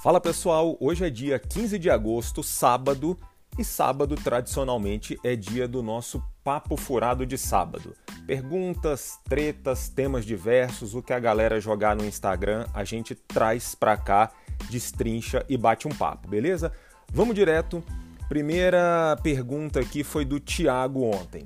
[0.00, 3.18] Fala pessoal, hoje é dia 15 de agosto, sábado,
[3.58, 7.96] e sábado tradicionalmente é dia do nosso papo furado de sábado.
[8.24, 13.96] Perguntas, tretas, temas diversos, o que a galera jogar no Instagram, a gente traz pra
[13.96, 14.30] cá,
[14.70, 16.70] destrincha e bate um papo, beleza?
[17.12, 17.82] Vamos direto.
[18.28, 21.44] Primeira pergunta aqui foi do Thiago ontem.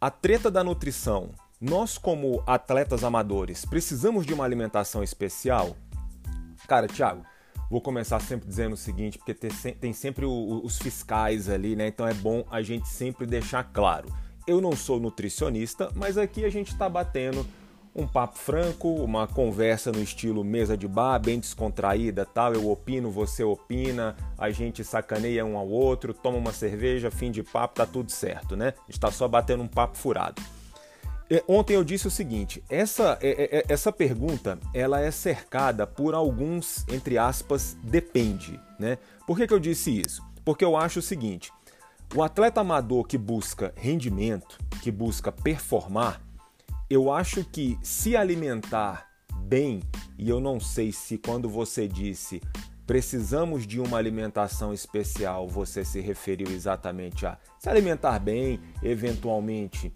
[0.00, 1.28] A treta da nutrição.
[1.60, 5.76] Nós, como atletas amadores, precisamos de uma alimentação especial?
[6.66, 7.22] Cara, Thiago,
[7.72, 11.86] Vou começar sempre dizendo o seguinte, porque tem sempre os fiscais ali, né?
[11.86, 14.10] Então é bom a gente sempre deixar claro.
[14.46, 17.46] Eu não sou nutricionista, mas aqui a gente está batendo
[17.96, 22.52] um papo franco, uma conversa no estilo mesa de bar, bem descontraída, tal.
[22.52, 27.42] Eu opino, você opina, a gente sacaneia um ao outro, toma uma cerveja, fim de
[27.42, 28.74] papo, tá tudo certo, né?
[28.86, 30.42] A gente tá só batendo um papo furado.
[31.32, 36.12] É, ontem eu disse o seguinte: essa, é, é, essa pergunta ela é cercada por
[36.14, 38.60] alguns, entre aspas, depende.
[38.78, 38.98] Né?
[39.26, 40.22] Por que, que eu disse isso?
[40.44, 41.50] Porque eu acho o seguinte:
[42.14, 46.20] o atleta amador que busca rendimento, que busca performar,
[46.90, 49.80] eu acho que se alimentar bem,
[50.18, 52.42] e eu não sei se quando você disse
[52.84, 59.90] precisamos de uma alimentação especial, você se referiu exatamente a se alimentar bem, eventualmente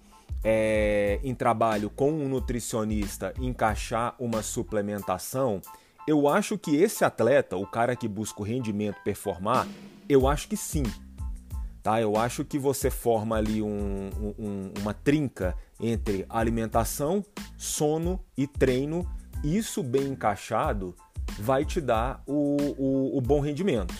[0.45, 5.61] é, em trabalho com um nutricionista encaixar uma suplementação,
[6.07, 9.67] eu acho que esse atleta, o cara que busca o rendimento performar,
[10.09, 10.85] eu acho que sim.
[11.83, 12.01] Tá?
[12.01, 17.25] Eu acho que você forma ali um, um, uma trinca entre alimentação,
[17.57, 19.09] sono e treino.
[19.43, 20.95] Isso bem encaixado
[21.39, 23.95] vai te dar o, o, o bom rendimento.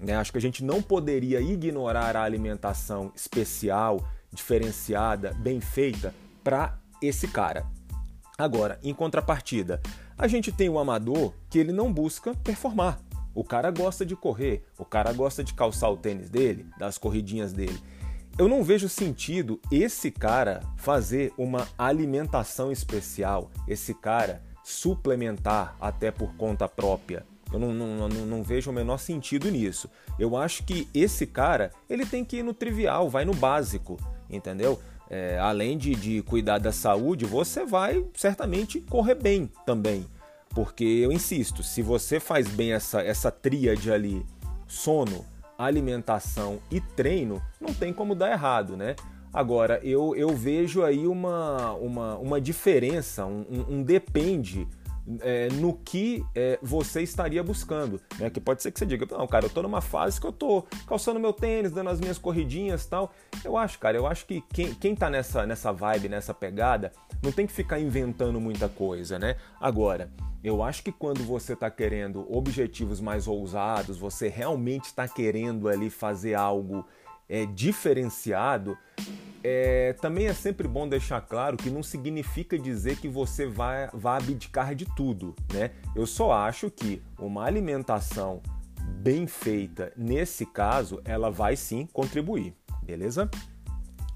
[0.00, 0.14] Né?
[0.14, 4.00] Acho que a gente não poderia ignorar a alimentação especial
[4.32, 7.66] diferenciada, bem feita para esse cara.
[8.36, 9.80] Agora, em contrapartida,
[10.16, 13.00] a gente tem o amador que ele não busca performar.
[13.34, 17.52] O cara gosta de correr, o cara gosta de calçar o tênis dele, das corridinhas
[17.52, 17.80] dele.
[18.38, 26.34] Eu não vejo sentido esse cara fazer uma alimentação especial, esse cara suplementar até por
[26.36, 27.26] conta própria.
[27.52, 29.90] Eu não, não, não, não, vejo o menor sentido nisso.
[30.18, 33.96] Eu acho que esse cara ele tem que ir no trivial, vai no básico
[34.30, 34.78] entendeu?
[35.10, 40.06] É, além de, de cuidar da saúde, você vai certamente correr bem também.
[40.50, 44.24] Porque eu insisto, se você faz bem essa, essa tríade ali,
[44.66, 45.24] sono,
[45.56, 48.94] alimentação e treino, não tem como dar errado, né?
[49.32, 54.66] Agora, eu, eu vejo aí uma, uma, uma diferença, um, um, um depende
[55.20, 58.00] é, no que é, você estaria buscando.
[58.18, 58.30] Né?
[58.30, 60.64] Que pode ser que você diga, não, cara, eu tô numa fase que eu tô
[60.86, 63.12] calçando meu tênis, dando as minhas corridinhas tal.
[63.44, 66.92] Eu acho, cara, eu acho que quem, quem tá nessa, nessa vibe, nessa pegada,
[67.22, 69.36] não tem que ficar inventando muita coisa, né?
[69.60, 70.10] Agora,
[70.42, 75.90] eu acho que quando você está querendo objetivos mais ousados, você realmente está querendo ali
[75.90, 76.86] fazer algo
[77.28, 78.78] é, diferenciado,
[79.42, 84.18] é, também é sempre bom deixar claro que não significa dizer que você vai, vai
[84.18, 85.70] abdicar de tudo, né?
[85.94, 88.42] Eu só acho que uma alimentação
[89.00, 93.30] bem feita, nesse caso, ela vai sim contribuir, beleza?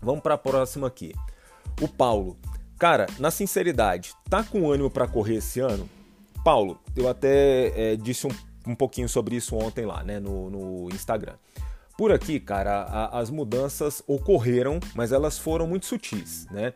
[0.01, 1.13] Vamos para a próxima aqui.
[1.81, 2.37] O Paulo.
[2.79, 5.89] Cara, na sinceridade, tá com ânimo para correr esse ano?
[6.45, 8.31] Paulo, eu até é, disse um,
[8.67, 11.35] um pouquinho sobre isso ontem lá, né, no, no Instagram.
[12.03, 16.73] Por aqui, cara, a, as mudanças ocorreram, mas elas foram muito sutis, né?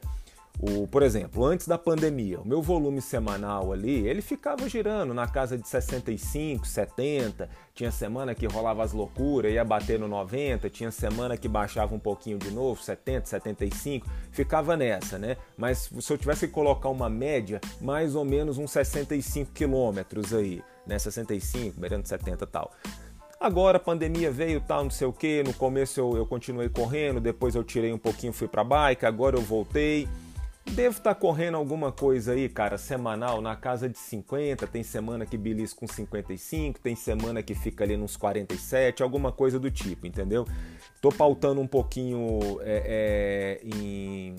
[0.57, 5.27] O, por exemplo, antes da pandemia, o meu volume semanal ali, ele ficava girando na
[5.27, 7.51] casa de 65, 70.
[7.75, 11.99] Tinha semana que rolava as loucuras, ia bater no 90, tinha semana que baixava um
[11.99, 15.37] pouquinho de novo, 70, 75, ficava nessa, né?
[15.59, 20.63] Mas se eu tivesse que colocar uma média, mais ou menos uns 65 quilômetros aí,
[20.87, 21.01] né?
[21.01, 22.71] 65, beirando 70 e tal.
[23.39, 25.43] Agora a pandemia veio, tal, não sei o que.
[25.43, 29.37] No começo eu, eu continuei correndo, depois eu tirei um pouquinho, fui para bike, agora
[29.37, 30.09] eu voltei.
[30.73, 34.67] Devo estar tá correndo alguma coisa aí, cara, semanal, na casa de 50.
[34.67, 39.61] Tem semana que belisco com 55, tem semana que fica ali nos 47, alguma coisa
[39.61, 40.47] do tipo, entendeu?
[41.01, 44.35] Tô pautando um pouquinho é, é, em,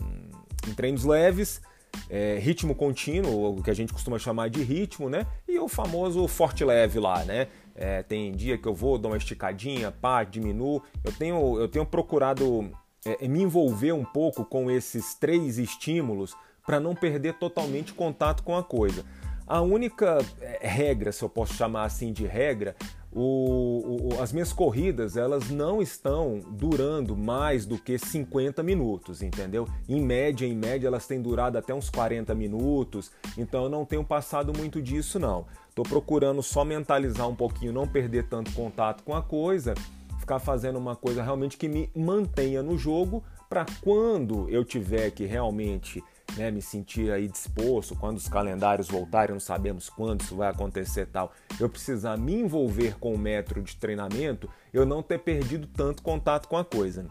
[0.68, 1.62] em treinos leves,
[2.10, 5.26] é, ritmo contínuo, o que a gente costuma chamar de ritmo, né?
[5.48, 7.48] E o famoso forte leve lá, né?
[7.78, 10.82] É, tem dia que eu vou, dou uma esticadinha, pá, diminuo.
[11.04, 12.72] Eu tenho, eu tenho procurado
[13.06, 16.36] é, me envolver um pouco com esses três estímulos
[16.66, 19.06] para não perder totalmente contato com a coisa.
[19.46, 22.76] A única é, regra, se eu posso chamar assim de regra,
[23.10, 29.68] o, o, as minhas corridas elas não estão durando mais do que 50 minutos, entendeu?
[29.88, 34.04] Em média, em média, elas têm durado até uns 40 minutos, então eu não tenho
[34.04, 35.46] passado muito disso não.
[35.78, 39.76] Estou procurando só mentalizar um pouquinho, não perder tanto contato com a coisa,
[40.20, 45.26] ficar fazendo uma coisa realmente que me mantenha no jogo para quando eu tiver que
[45.26, 46.04] realmente
[46.36, 51.06] né, me sentir aí disposto, quando os calendários voltarem, não sabemos quando isso vai acontecer
[51.06, 56.02] tal, eu precisar me envolver com o método de treinamento, eu não ter perdido tanto
[56.02, 57.06] contato com a coisa.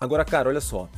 [0.00, 0.88] Agora, cara, olha só,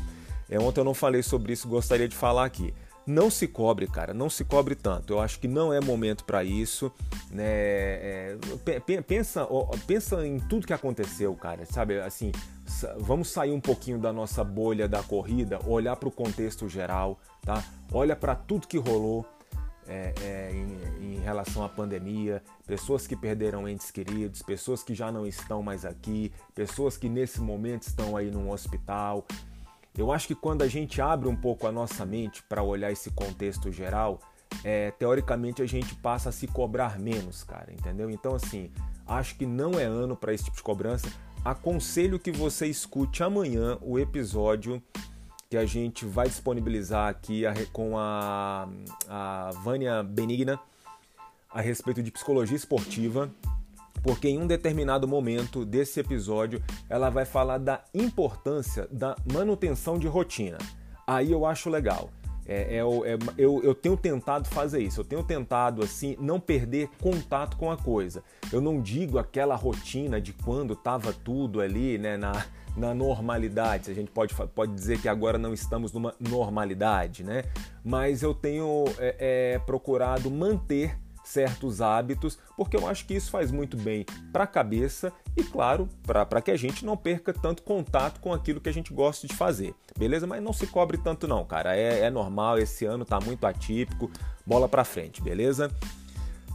[0.48, 2.72] é, ontem eu não falei sobre isso, gostaria de falar aqui.
[3.06, 5.12] Não se cobre, cara, não se cobre tanto.
[5.12, 6.90] Eu acho que não é momento para isso,
[7.30, 7.44] né?
[7.44, 8.38] É,
[9.06, 9.46] pensa,
[9.86, 12.00] pensa em tudo que aconteceu, cara, sabe?
[12.00, 12.32] Assim,
[12.98, 17.62] vamos sair um pouquinho da nossa bolha da corrida, olhar para o contexto geral, tá?
[17.92, 19.26] Olha para tudo que rolou
[19.86, 25.12] é, é, em, em, relação à pandemia, pessoas que perderam entes queridos, pessoas que já
[25.12, 29.26] não estão mais aqui, pessoas que nesse momento estão aí num hospital.
[29.96, 33.10] Eu acho que quando a gente abre um pouco a nossa mente para olhar esse
[33.10, 34.20] contexto geral,
[34.64, 38.10] é, teoricamente a gente passa a se cobrar menos, cara, entendeu?
[38.10, 38.70] Então, assim,
[39.06, 41.06] acho que não é ano para esse tipo de cobrança.
[41.44, 44.82] Aconselho que você escute amanhã o episódio
[45.48, 47.42] que a gente vai disponibilizar aqui
[47.72, 48.68] com a,
[49.08, 50.58] a Vânia Benigna
[51.48, 53.30] a respeito de psicologia esportiva,
[54.04, 60.06] porque em um determinado momento desse episódio ela vai falar da importância da manutenção de
[60.06, 60.58] rotina.
[61.06, 62.10] Aí eu acho legal.
[62.46, 66.90] É, é, é, eu, eu tenho tentado fazer isso, eu tenho tentado assim não perder
[67.00, 68.22] contato com a coisa.
[68.52, 72.44] Eu não digo aquela rotina de quando estava tudo ali, né, na,
[72.76, 73.90] na normalidade.
[73.90, 77.44] A gente pode, pode dizer que agora não estamos numa normalidade, né?
[77.82, 83.50] Mas eu tenho é, é, procurado manter certos hábitos, porque eu acho que isso faz
[83.50, 88.20] muito bem para a cabeça e, claro, para que a gente não perca tanto contato
[88.20, 90.26] com aquilo que a gente gosta de fazer, beleza?
[90.26, 94.10] Mas não se cobre tanto não, cara, é, é normal, esse ano tá muito atípico,
[94.46, 95.70] bola para frente, beleza?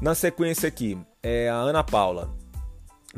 [0.01, 2.29] Na sequência aqui, é a Ana Paula.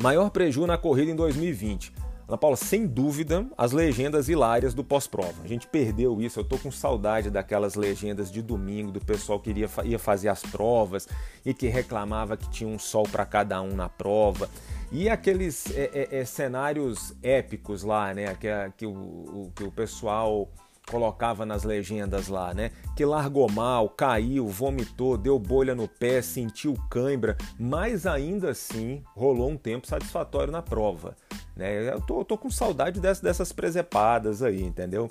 [0.01, 1.93] Maior prejuízo na corrida em 2020.
[2.31, 5.43] Ana Paula, sem dúvida, as legendas hilárias do pós-prova.
[5.43, 9.49] A gente perdeu isso, eu tô com saudade daquelas legendas de domingo, do pessoal que
[9.49, 11.09] iria, ia fazer as provas
[11.45, 14.49] e que reclamava que tinha um sol para cada um na prova.
[14.93, 18.33] E aqueles é, é, é, cenários épicos lá, né?
[18.35, 18.47] Que,
[18.77, 20.47] que, o, que o pessoal
[20.89, 22.71] colocava nas legendas lá, né?
[22.95, 29.49] Que largou mal, caiu, vomitou, deu bolha no pé, sentiu cãibra, mas ainda assim rolou
[29.49, 31.13] um tempo satisfatório na prova.
[31.61, 31.93] Né?
[31.93, 35.07] Eu tô, tô com saudade dessas, dessas presepadas aí, entendeu?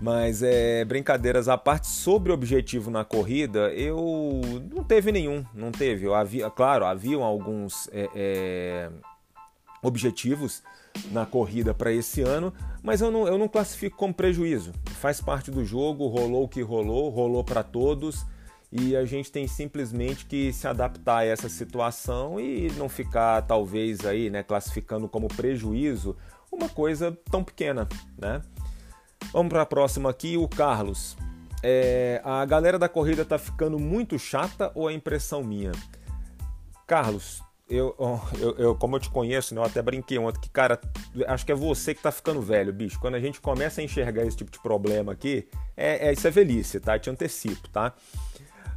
[0.00, 4.40] Mas é, brincadeiras à parte, sobre objetivo na corrida, eu
[4.74, 6.06] não teve nenhum, não teve.
[6.06, 8.90] Eu havia, claro, haviam alguns é, é,
[9.82, 10.62] objetivos
[11.12, 12.52] na corrida para esse ano,
[12.82, 14.72] mas eu não, eu não classifico como prejuízo.
[14.86, 18.24] Faz parte do jogo, rolou o que rolou, rolou para todos
[18.72, 24.06] e a gente tem simplesmente que se adaptar a essa situação e não ficar talvez
[24.06, 26.16] aí, né, classificando como prejuízo
[26.52, 27.88] uma coisa tão pequena,
[28.18, 28.42] né?
[29.32, 31.16] Vamos para a próxima aqui, o Carlos.
[31.62, 35.72] É, a galera da corrida tá ficando muito chata ou é impressão minha?
[36.86, 37.94] Carlos, eu,
[38.40, 40.80] eu, eu, como eu te conheço, né, eu até brinquei ontem que, cara,
[41.28, 42.98] acho que é você que tá ficando velho, bicho.
[42.98, 46.30] Quando a gente começa a enxergar esse tipo de problema aqui, é, é isso é
[46.30, 46.96] velhice, tá?
[46.96, 47.94] Eu te antecipo, tá?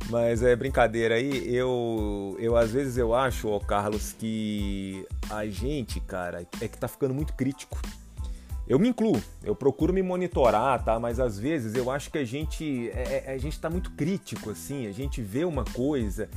[0.09, 5.99] Mas é brincadeira aí, eu, eu às vezes eu acho, ó, Carlos, que a gente,
[6.01, 7.79] cara, é que tá ficando muito crítico.
[8.67, 10.99] Eu me incluo, eu procuro me monitorar, tá?
[10.99, 14.49] Mas às vezes eu acho que a gente, é, é, a gente tá muito crítico,
[14.49, 16.29] assim, a gente vê uma coisa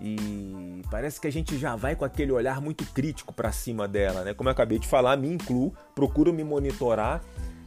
[0.00, 4.24] e parece que a gente já vai com aquele olhar muito crítico para cima dela,
[4.24, 4.34] né?
[4.34, 7.22] Como eu acabei de falar, me incluo, procuro me monitorar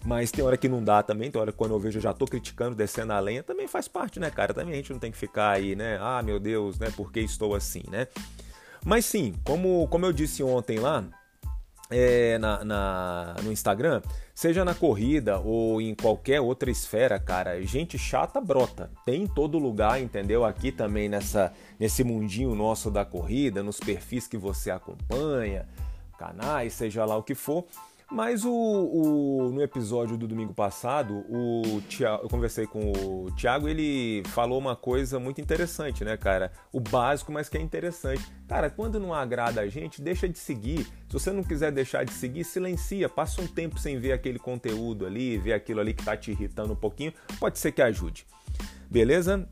[0.08, 2.14] mas tem hora que não dá também, tem hora que quando eu vejo eu já
[2.14, 4.54] tô criticando, descendo a lenha, também faz parte, né, cara?
[4.54, 6.00] Também a gente não tem que ficar aí, né?
[6.00, 6.90] Ah, meu Deus, né?
[6.96, 8.08] Por que estou assim, né?
[8.86, 11.04] Mas sim, como, como eu disse ontem lá,
[11.90, 14.02] é, na, na, no Instagram,
[14.34, 18.90] seja na corrida ou em qualquer outra esfera, cara, gente chata brota.
[19.06, 20.46] Tem em todo lugar, entendeu?
[20.46, 25.68] Aqui também nessa, nesse mundinho nosso da corrida, nos perfis que você acompanha,
[26.18, 27.66] canais, seja lá o que for.
[28.10, 33.68] Mas o, o, no episódio do domingo passado, o Thiago, eu conversei com o Thiago,
[33.68, 36.54] ele falou uma coisa muito interessante, né, cara?
[36.72, 38.26] O básico, mas que é interessante.
[38.48, 40.86] Cara, quando não agrada a gente, deixa de seguir.
[40.86, 45.06] Se você não quiser deixar de seguir, silencia, passa um tempo sem ver aquele conteúdo
[45.06, 48.26] ali, ver aquilo ali que tá te irritando um pouquinho, pode ser que ajude.
[48.90, 49.46] Beleza?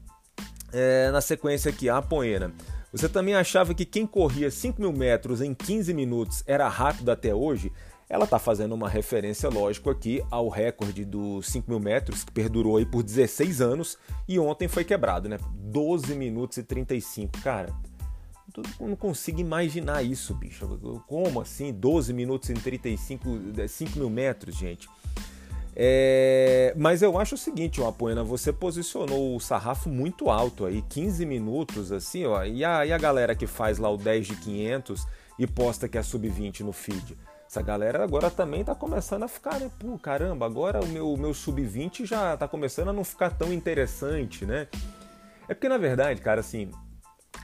[0.72, 2.54] É, na sequência aqui, a Poena.
[2.96, 7.36] Você também achava que quem corria 5 mil metros em 15 minutos era rápido até
[7.36, 7.70] hoje?
[8.08, 12.78] Ela está fazendo uma referência, lógico, aqui ao recorde dos 5 mil metros, que perdurou
[12.78, 13.98] aí por 16 anos
[14.28, 15.40] e ontem foi quebrado, né?
[15.54, 17.42] 12 minutos e 35.
[17.42, 17.74] Cara,
[18.80, 20.68] eu não consigo imaginar isso, bicho.
[21.08, 21.74] Como assim?
[21.74, 23.28] 12 minutos e 35,
[23.68, 24.88] 5 mil metros, gente.
[25.76, 30.82] É, mas eu acho o seguinte, ó, Apoena, você posicionou o sarrafo muito alto aí,
[30.88, 34.36] 15 minutos, assim, ó, e a, e a galera que faz lá o 10 de
[34.38, 35.06] 500
[35.38, 37.18] e posta que é sub-20 no feed?
[37.56, 39.72] Essa galera agora também tá começando a ficar, né?
[39.80, 44.46] Pô, caramba, agora o meu, meu sub-20 já tá começando a não ficar tão interessante,
[44.46, 44.68] né?
[45.48, 46.70] É porque, na verdade, cara, assim,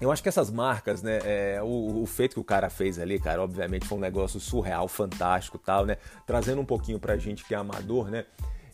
[0.01, 3.21] eu acho que essas marcas, né, é, o, o, feito que o cara fez ali,
[3.21, 5.95] cara, obviamente foi um negócio surreal, fantástico tal, né?
[6.27, 8.25] Trazendo um pouquinho pra gente que é amador, né?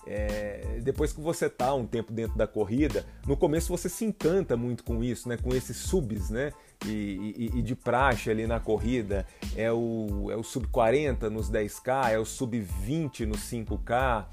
[0.09, 4.55] É, depois que você tá um tempo dentro da corrida, no começo você se encanta
[4.55, 5.37] muito com isso, né?
[5.37, 6.51] Com esses subs, né?
[6.85, 9.25] E, e, e de praxe ali na corrida.
[9.55, 14.25] É o, é o sub 40 nos 10K, é o sub 20 nos 5K.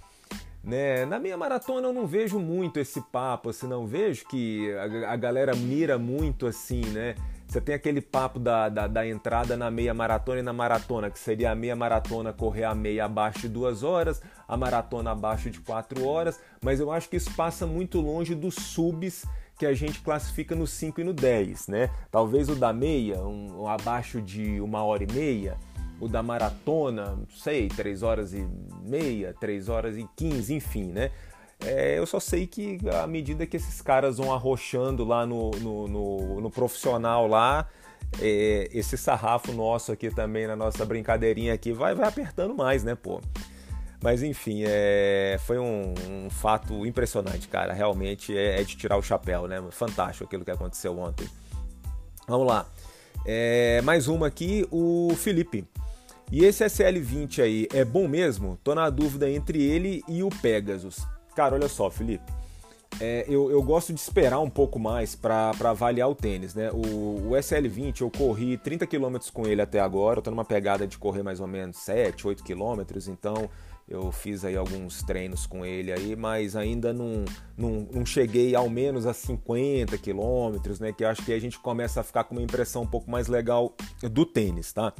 [0.62, 1.04] Né?
[1.04, 5.16] Na minha maratona eu não vejo muito esse papo, assim, não vejo que a, a
[5.16, 7.14] galera mira muito assim, né?
[7.54, 11.20] Você tem aquele papo da, da, da, entrada na meia maratona e na maratona, que
[11.20, 15.61] seria a meia maratona correr a meia abaixo de duas horas, a maratona abaixo de
[15.61, 19.25] quatro horas, mas eu acho que isso passa muito longe dos subs
[19.56, 21.90] que a gente classifica no 5 e no 10, né?
[22.11, 25.56] Talvez o da meia, um, um abaixo de uma hora e meia,
[26.00, 28.44] o da maratona, sei, 3 horas e
[28.82, 31.12] meia, 3 horas e 15, enfim, né?
[31.64, 35.88] É, eu só sei que à medida que esses caras vão arrochando lá no, no,
[35.88, 37.66] no, no profissional lá,
[38.21, 42.94] é, esse sarrafo nosso aqui também, na nossa brincadeirinha aqui, vai, vai apertando mais, né,
[42.94, 43.21] pô?
[44.02, 47.73] Mas enfim, é, foi um, um, fato impressionante, cara.
[47.73, 49.64] Realmente é, é, de tirar o chapéu, né?
[49.71, 51.26] Fantástico aquilo que aconteceu ontem.
[52.28, 52.66] Vamos lá.
[53.25, 55.66] É, mais uma aqui, o Felipe.
[56.30, 58.59] E esse SL20 aí é bom mesmo?
[58.62, 61.06] Tô na dúvida entre ele e o Pegasus.
[61.34, 62.32] Cara, olha só, Felipe.
[63.00, 66.70] É, eu, eu, gosto de esperar um pouco mais para avaliar o tênis, né?
[66.70, 70.86] O, o, SL20 eu corri 30 km com ele até agora, eu tô numa pegada
[70.86, 73.50] de correr mais ou menos 7, 8 km, então
[73.88, 77.24] eu fiz aí alguns treinos com ele aí, mas ainda não,
[77.56, 80.92] não, não cheguei ao menos a 50 quilômetros, né?
[80.92, 83.74] Que acho que a gente começa a ficar com uma impressão um pouco mais legal
[84.02, 84.92] do tênis, tá?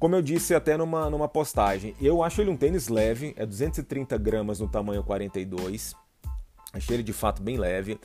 [0.00, 4.16] Como eu disse até numa, numa postagem, eu acho ele um tênis leve, é 230
[4.16, 5.94] gramas no tamanho 42.
[6.72, 8.00] Achei ele de fato bem leve.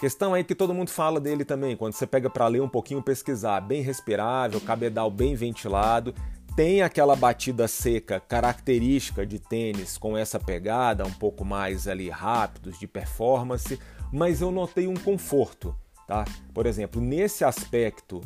[0.00, 3.02] Questão aí que todo mundo fala dele também, quando você pega para ler um pouquinho,
[3.02, 6.14] pesquisar, bem respirável, cabedal bem ventilado,
[6.56, 12.78] tem aquela batida seca característica de tênis com essa pegada, um pouco mais ali rápidos
[12.80, 13.78] de performance,
[14.10, 15.76] mas eu notei um conforto,
[16.08, 16.24] tá?
[16.54, 18.22] Por exemplo, nesse aspecto,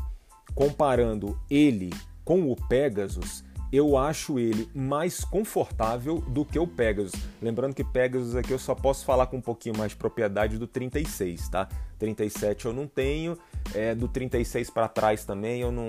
[0.55, 1.91] comparando ele
[2.27, 7.13] com o Pegasus, eu acho ele mais confortável do que o Pegasus.
[7.41, 10.67] Lembrando que Pegasus aqui eu só posso falar com um pouquinho mais de propriedade do
[10.67, 11.69] 36, tá?
[11.99, 13.39] 37 eu não tenho,
[13.75, 15.85] é, do 36 para trás também eu não,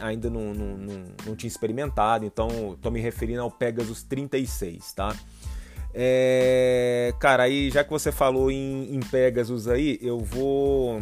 [0.00, 5.16] ainda não, não, não, não tinha experimentado, então estou me referindo ao Pegasus 36, tá?
[5.94, 11.00] É, cara, aí já que você falou em, em Pegasus aí, eu vou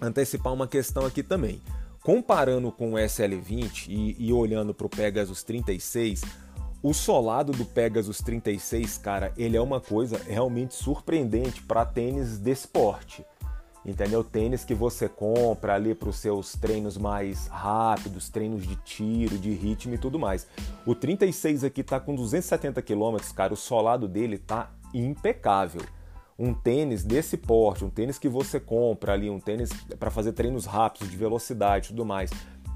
[0.00, 1.62] antecipar uma questão aqui também.
[2.06, 6.22] Comparando com o SL20 e, e olhando para o Pegasus 36,
[6.80, 12.52] o solado do Pegasus 36, cara, ele é uma coisa realmente surpreendente para tênis de
[12.52, 13.26] esporte.
[13.84, 14.22] Entendeu?
[14.22, 19.50] Tênis que você compra ali para os seus treinos mais rápidos, treinos de tiro, de
[19.50, 20.46] ritmo e tudo mais.
[20.86, 25.82] O 36 aqui tá com 270 km, cara, o solado dele tá impecável
[26.38, 30.66] um tênis desse porte, um tênis que você compra ali, um tênis para fazer treinos
[30.66, 32.30] rápidos, de velocidade e tudo mais,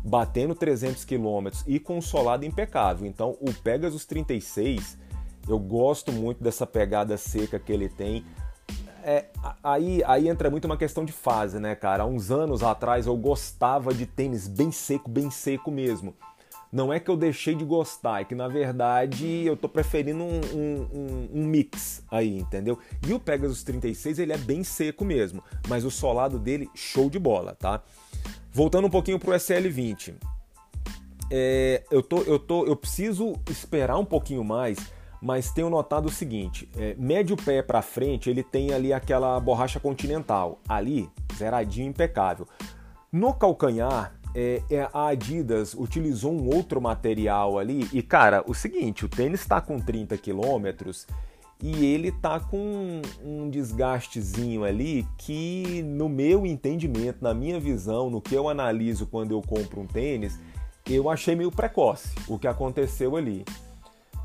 [0.04, 3.06] batendo 300 km e com um solado impecável.
[3.06, 4.98] Então, o Pegasus 36,
[5.46, 8.24] eu gosto muito dessa pegada seca que ele tem.
[9.02, 9.26] É,
[9.62, 12.02] aí, aí entra muito uma questão de fase, né, cara?
[12.02, 16.14] Há uns anos atrás eu gostava de tênis bem seco, bem seco mesmo
[16.72, 20.40] não é que eu deixei de gostar, é que na verdade eu tô preferindo um,
[20.54, 22.78] um, um, mix aí, entendeu?
[23.06, 27.18] E o Pegasus 36 ele é bem seco mesmo, mas o solado dele show de
[27.18, 27.82] bola, tá?
[28.52, 30.14] Voltando um pouquinho pro SL20,
[31.30, 34.78] é, eu, tô, eu, tô, eu preciso esperar um pouquinho mais,
[35.20, 39.78] mas tenho notado o seguinte: é, médio pé para frente ele tem ali aquela borracha
[39.78, 42.46] continental, ali zeradinho impecável.
[43.12, 47.88] No calcanhar é, é, a Adidas utilizou um outro material ali.
[47.92, 51.06] E, cara, o seguinte: o tênis está com 30 quilômetros
[51.62, 58.20] e ele tá com um desgastezinho ali que, no meu entendimento, na minha visão, no
[58.20, 60.38] que eu analiso quando eu compro um tênis,
[60.88, 63.44] eu achei meio precoce o que aconteceu ali.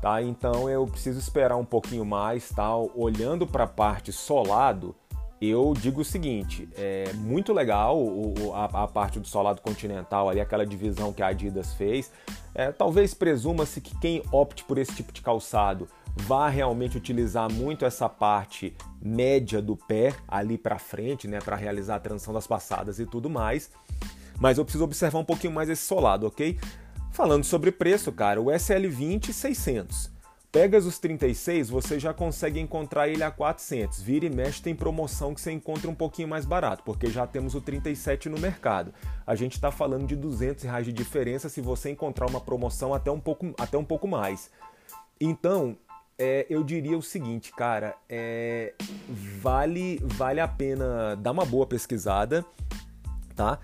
[0.00, 0.22] Tá?
[0.22, 2.76] Então eu preciso esperar um pouquinho mais, tá?
[2.76, 4.94] Olhando para a parte solado,
[5.40, 10.40] eu digo o seguinte: é muito legal o, a, a, parte do solado continental, ali,
[10.40, 12.10] aquela divisão que a Adidas fez.
[12.54, 17.84] É, talvez presuma-se que quem opte por esse tipo de calçado vá realmente utilizar muito
[17.84, 22.98] essa parte média do pé ali para frente, né, para realizar a transição das passadas
[22.98, 23.70] e tudo mais.
[24.38, 26.58] Mas eu preciso observar um pouquinho mais esse solado, ok?
[27.12, 30.15] Falando sobre preço, cara, o SL20 600.
[30.56, 34.00] Pegasus 36 você já consegue encontrar ele a 400.
[34.00, 37.54] Vira e mexe tem promoção que você encontra um pouquinho mais barato, porque já temos
[37.54, 38.90] o 37 no mercado.
[39.26, 43.10] A gente está falando de 200 reais de diferença se você encontrar uma promoção até
[43.10, 44.50] um pouco, até um pouco mais.
[45.20, 45.76] Então,
[46.18, 48.72] é, eu diria o seguinte, cara, é,
[49.42, 52.42] vale, vale a pena dar uma boa pesquisada,
[53.34, 53.58] tá?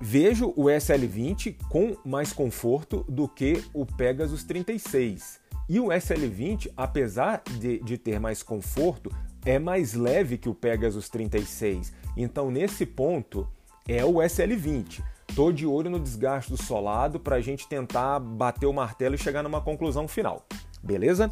[0.00, 5.46] Vejo o SL20 com mais conforto do que o Pegasus 36.
[5.68, 9.10] E o SL20, apesar de, de ter mais conforto,
[9.44, 11.92] é mais leve que o Pegasus 36.
[12.16, 13.46] Então, nesse ponto,
[13.86, 15.02] é o SL20.
[15.34, 19.18] Tô de olho no desgaste do solado para a gente tentar bater o martelo e
[19.18, 20.46] chegar numa conclusão final.
[20.82, 21.30] Beleza?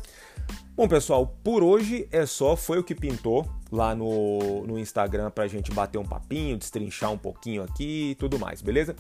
[0.77, 2.55] Bom, pessoal, por hoje é só.
[2.57, 7.11] Foi o que pintou lá no, no Instagram para a gente bater um papinho, destrinchar
[7.11, 8.95] um pouquinho aqui e tudo mais, beleza?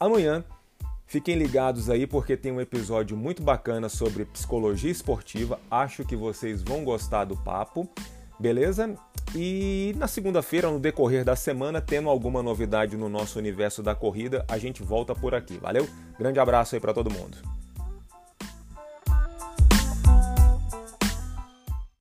[0.00, 0.44] Amanhã
[1.08, 5.58] Fiquem ligados aí porque tem um episódio muito bacana sobre psicologia esportiva.
[5.70, 7.88] Acho que vocês vão gostar do papo,
[8.38, 8.94] beleza?
[9.34, 14.44] E na segunda-feira, no decorrer da semana, tendo alguma novidade no nosso universo da corrida,
[14.46, 15.56] a gente volta por aqui.
[15.56, 15.88] Valeu?
[16.18, 17.38] Grande abraço aí para todo mundo.